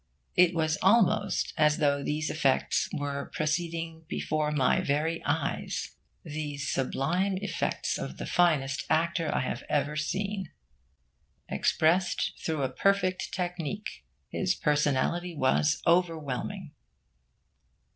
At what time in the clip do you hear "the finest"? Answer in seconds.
8.17-8.83